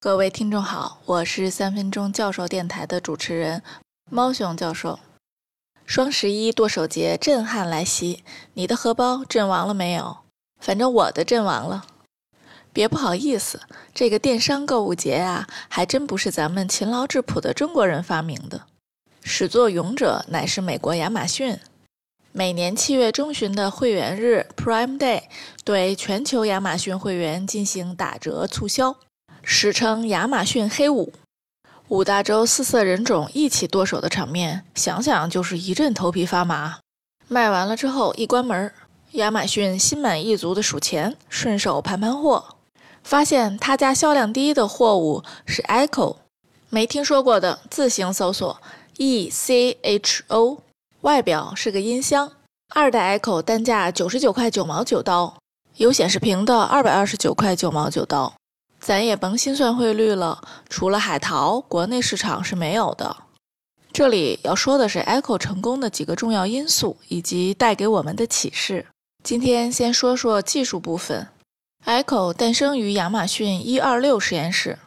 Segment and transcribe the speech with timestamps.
[0.00, 3.64] 各位听众好，我是三分钟教授电台的主持人
[4.08, 5.00] 猫熊教授。
[5.86, 8.22] 双十一剁手节震撼来袭，
[8.54, 10.18] 你的荷包阵亡了没有？
[10.60, 11.84] 反正我的阵亡了。
[12.72, 18.66] 别不好意思，这个电商购物节啊，还真不是咱们勤劳质朴的中国人发明的，
[19.24, 21.58] 始作俑者乃是美国亚马逊。
[22.30, 25.24] 每年七月中旬的会员日 Prime Day，
[25.64, 28.94] 对全球亚马逊会员进行打折促销。
[29.50, 31.10] 史称亚马逊黑五，
[31.88, 36.80] 五大洲四色人种一起剁手的场面，想想就是一阵头皮发麻。
[37.28, 38.70] 卖完了之后一关门，
[39.12, 42.56] 亚马逊心满意足的数钱，顺手盘盘货，
[43.02, 46.16] 发现他家销量第一的货物是 Echo，
[46.68, 48.60] 没听说过的自行搜索
[48.98, 50.58] E C H O，
[51.00, 52.30] 外表是个音箱，
[52.74, 55.38] 二代 Echo 单价九十九块九毛九刀，
[55.78, 58.34] 有显示屏的二百二十九块九毛九刀。
[58.80, 63.16] 咱也甭心算汇率了，除了海淘，国内市场是没有的。
[63.92, 68.86] 这里要说的是 Echo 成功的几个重要因素以及带给我们的启示。
[69.24, 71.26] 今天先说说技术部分。
[71.84, 74.78] Echo 诞生于亚马逊一二六实验室，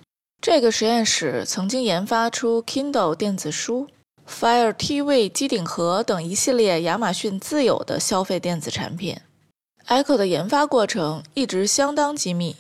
[0.41, 3.87] 这个实验室曾经研发出 Kindle 电子书、
[4.29, 9.17] Fire TV 机顶盒等一系列亚马逊自有的消费电子产品。
[9.87, 12.55] Echo 的研发过程一直相当机密。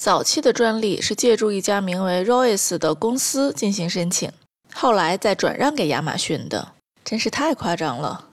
[0.00, 4.32] 早期的专利是借助一家名为 Royce 的公司进行申请，
[4.72, 6.72] 后来再转让给亚马逊的，
[7.04, 8.30] 真是太夸张了。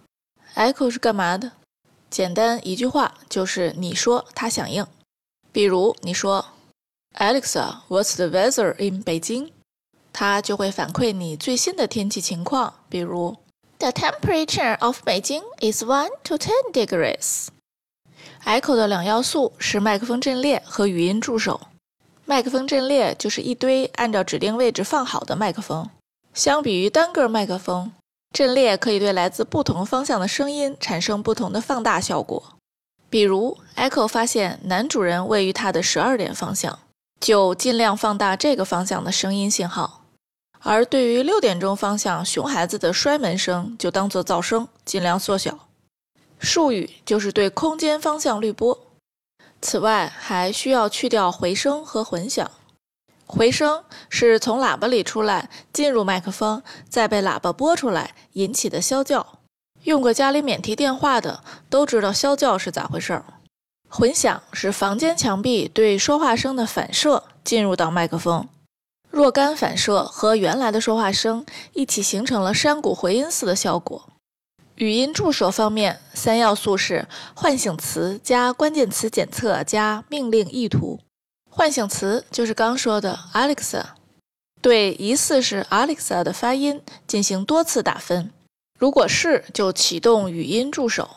[0.56, 1.52] Echo 是干嘛的？
[2.10, 4.88] 简单一句话就是你说它响应。
[5.52, 6.46] 比如你说
[7.16, 9.50] Alexa，What's the weather in Beijing？
[10.14, 13.36] 它就会反馈你最新的天气情况，比如
[13.80, 17.48] The temperature of Beijing is one to ten degrees。
[18.48, 21.60] Echo 的两要素是麦克风阵列和语音助手。
[22.24, 25.90] 麦克风阵列就是一堆按照指定位置放好的麦克风。
[26.34, 27.92] 相比于单个麦克风，
[28.32, 32.42] 阵列可以对来自不同方向的声音产生不同的放大效果。
[33.10, 36.80] 比如，Echo 发现男主人位于它的十二点方向，
[37.20, 40.04] 就尽量放大这个方向的声音信号；
[40.62, 45.67] 而对于六点钟方向熊孩子的摔门声，就当做噪声，尽量缩小。
[46.40, 48.78] 术语就是对空间方向滤波。
[49.62, 52.50] 此外，还需要去掉回声和混响。
[53.26, 59.40] 回声是从喇叭里出来，进入麦克风，再被喇叭播出来引起的啸叫。
[59.84, 63.26] 用过家里免提电话的都知道啸叫是咋回事儿。
[63.90, 68.48] 混响是房间墙壁对说话声的反射进入到麦克风，
[69.10, 74.08] 若干反射和原来的说话声一起形成了山谷回音似的效果。
[74.78, 81.00] 语音助手方面，三要素是唤醒词加关键词检测加命令意图。
[81.50, 83.84] 唤醒词就是刚说的 Alexa，
[84.62, 88.32] 对疑似是 Alexa 的发音进行多次打分，
[88.78, 91.10] 如果是就启动语音助手。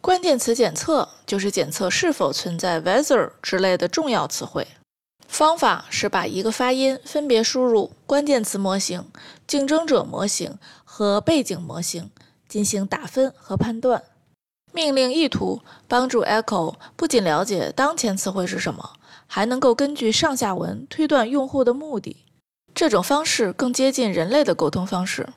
[0.00, 4.66] 关键词检测就是检测是否存在 weather 之类的重要词汇。
[5.28, 9.08] 方法是把一个发音分别输入关键词模型、
[9.46, 12.10] 竞争者模型和背景模型。
[12.48, 14.02] 进行打分和判断，
[14.72, 18.94] 命令意图帮助 Echo 不仅了解当前词汇是什么，
[19.26, 22.24] 还能够根据上下文推断用户的目的。
[22.74, 25.28] 这种方式更接近人类的沟通方式。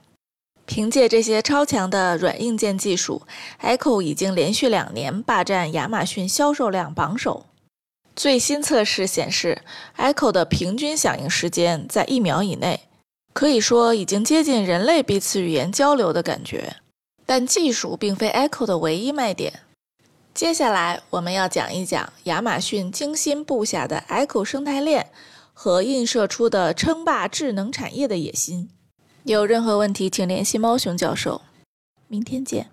[0.65, 3.23] 凭借这些超强的软硬件技术
[3.61, 7.47] ，Echo 已经连续两年霸占亚马逊销售量榜首。
[8.15, 9.63] 最新测试显示
[9.97, 12.81] ，Echo 的平均响应时间在一秒以内，
[13.33, 16.75] 可以说已经接近人类彼此语言交流的感觉。
[17.29, 19.59] 但技术并非 Echo 的唯一卖点。
[20.33, 25.11] 接下来我们要讲一讲亚马逊精心布下的 Echo 生态链
[25.53, 28.71] 和映射出的称霸智能产业的野心。
[29.25, 31.43] 有任何问题，请联系猫熊教授。
[32.07, 32.71] 明天见。